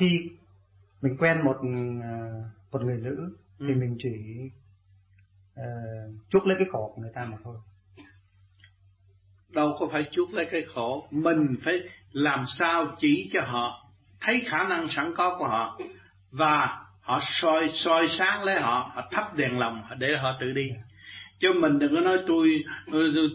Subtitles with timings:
[0.00, 0.30] khi
[1.02, 1.56] mình quen một
[2.02, 3.66] ờ, một người nữ ừ.
[3.68, 4.10] thì mình chỉ
[5.60, 7.56] uh, chuốc lấy cái khổ của người ta mà thôi
[9.48, 11.80] đâu có phải chuốc lấy cái khổ mình phải
[12.12, 13.90] làm sao chỉ cho họ
[14.20, 15.80] thấy khả năng sẵn có của họ
[16.30, 20.70] và họ soi soi sáng lấy họ họ thắp đèn lòng để họ tự đi
[21.40, 22.64] chứ mình đừng có nói tôi,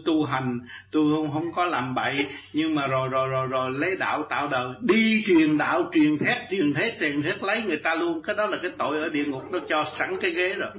[0.04, 0.60] tu hành
[0.90, 2.26] tôi không không có làm bậy.
[2.52, 4.68] Nhưng mà rồi rồi rồi rồi lấy đạo tạo đời.
[4.80, 8.22] Đi truyền đạo truyền thét truyền thế truyền thét lấy người ta luôn.
[8.22, 10.70] Cái đó là cái tội ở địa ngục nó cho sẵn cái ghế rồi.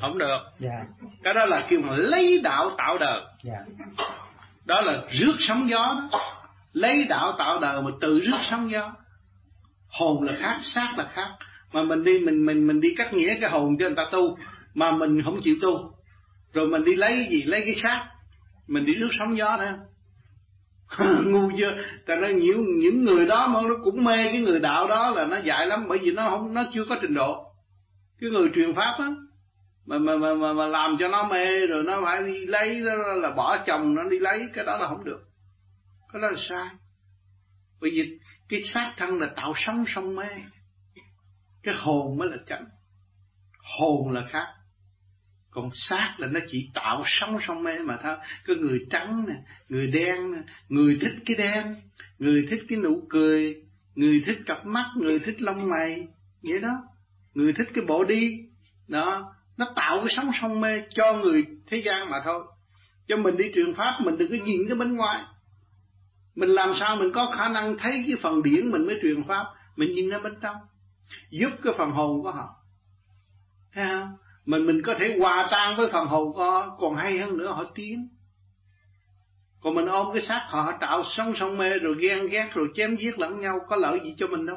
[0.00, 0.38] Không được.
[0.60, 0.74] Yeah.
[1.00, 1.06] Dạ.
[1.22, 3.20] cái đó là kêu mà lấy đạo tạo đời.
[3.44, 3.66] Yeah.
[4.64, 6.20] đó là rước sóng gió đó.
[6.72, 8.92] Lấy đạo tạo đời mà tự rước sóng gió.
[9.88, 11.28] Hồn là khác xác là khác.
[11.72, 14.38] Mà mình đi mình mình mình đi cắt nghĩa cái hồn cho người ta tu
[14.74, 15.94] mà mình không chịu tu.
[16.52, 17.42] Rồi mình đi lấy gì?
[17.42, 18.06] Lấy cái xác.
[18.66, 19.78] Mình đi rước sóng gió nữa
[21.24, 21.70] ngu chưa?
[22.06, 25.24] Ta nói những những người đó mà nó cũng mê cái người đạo đó là
[25.24, 27.52] nó dại lắm bởi vì nó không nó chưa có trình độ.
[28.20, 29.16] Cái người truyền pháp đó
[29.86, 32.94] mà mà mà mà, mà làm cho nó mê rồi nó phải đi lấy đó
[32.94, 35.20] là bỏ chồng nó đi lấy cái đó là không được.
[36.12, 36.68] Cái đó là sai.
[37.80, 40.28] Bởi vì cái xác thân là tạo sống sông mê.
[41.62, 42.64] Cái hồn mới là chánh,
[43.78, 44.46] hồn là khác
[45.50, 48.16] còn xác là nó chỉ tạo sống sông mê mà thôi.
[48.46, 49.34] Có người trắng nè,
[49.68, 51.76] người đen nè, người thích cái đen,
[52.18, 53.62] người thích cái nụ cười,
[53.94, 56.08] người thích cặp mắt, người thích lông mày,
[56.42, 56.82] vậy đó.
[57.34, 58.38] Người thích cái bộ đi.
[58.88, 62.42] Đó, nó tạo cái sống sông mê cho người thế gian mà thôi.
[63.08, 65.24] Cho mình đi truyền pháp, mình đừng có nhìn cái bên ngoài.
[66.34, 69.44] Mình làm sao mình có khả năng thấy cái phần điển mình mới truyền pháp?
[69.76, 70.56] Mình nhìn ra bên trong.
[71.30, 72.48] Giúp cái phần hồn của họ.
[73.72, 74.16] Thấy không?
[74.50, 77.64] Mình mình có thể hòa tan với phần hồn con còn hay hơn nữa họ
[77.74, 78.08] tiến.
[79.60, 82.68] Còn mình ôm cái xác họ, họ tạo sống sông mê rồi ghen ghét rồi
[82.74, 84.56] chém giết lẫn nhau có lợi gì cho mình đâu.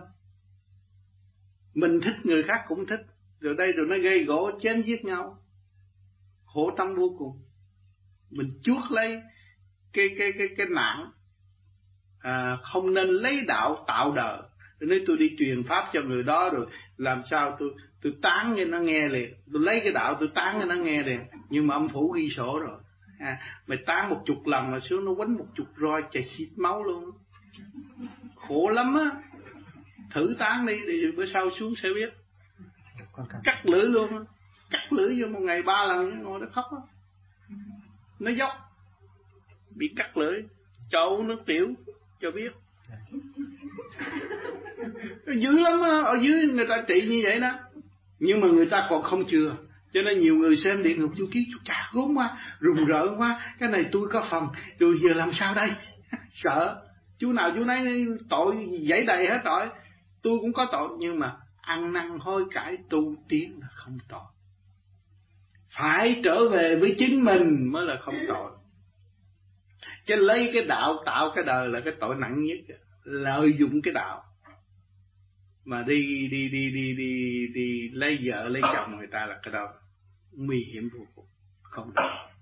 [1.73, 2.99] Mình thích người khác cũng thích.
[3.39, 5.37] Rồi đây rồi nó gây gỗ chém giết nhau.
[6.45, 7.41] Khổ tâm vô cùng.
[8.29, 9.21] Mình chuốt lấy
[9.93, 11.11] cái cái cái cái nạn
[12.19, 14.41] à, không nên lấy đạo tạo đời
[14.87, 16.65] nếu tôi đi truyền pháp cho người đó rồi
[16.97, 17.69] làm sao tôi
[18.01, 19.33] tôi tán cho nó nghe liền.
[19.53, 21.19] Tôi lấy cái đạo tôi tán cho nó nghe liền.
[21.49, 22.79] Nhưng mà âm phủ ghi sổ rồi.
[23.19, 26.49] À, mày tán một chục lần mà xuống nó quánh một chục roi chảy xịt
[26.55, 27.11] máu luôn.
[28.35, 29.11] Khổ lắm á.
[30.11, 32.13] Thử tán đi thì bữa sau xuống sẽ biết.
[33.43, 34.25] Cắt lưỡi luôn
[34.73, 36.81] cắt lưỡi vô một ngày ba lần ngồi nó khóc á.
[38.19, 38.51] Nó dốc.
[39.75, 40.43] Bị cắt lưỡi.
[40.89, 41.67] Chậu nước tiểu
[42.19, 42.51] cho biết
[45.25, 46.01] dữ lắm đó.
[46.01, 47.51] ở dưới người ta trị như vậy đó.
[48.19, 49.55] Nhưng mà người ta còn không chừa.
[49.93, 53.15] Cho nên nhiều người xem địa ngục chú ký chú chà, gốm quá, rùng rợn
[53.17, 53.41] quá.
[53.59, 54.47] Cái này tôi có phần,
[54.79, 55.69] tôi giờ làm sao đây?
[56.33, 56.81] Sợ.
[57.19, 58.55] Chú nào chú nấy tội
[58.89, 59.69] dãy đầy hết tội.
[60.21, 64.23] Tôi cũng có tội, nhưng mà ăn năn hối cải, tu tiến là không tội.
[65.77, 68.51] Phải trở về với chính mình mới là không tội
[70.05, 72.57] chứ lấy cái đạo tạo cái đời là cái tội nặng nhất.
[73.03, 74.23] Lợi dụng cái đạo.
[75.65, 79.53] Mà đi đi đi đi đi đi lấy vợ, lấy chồng người ta là cái
[79.53, 79.73] đó
[80.31, 81.25] nguy hiểm vô cùng.
[81.61, 82.32] Không được.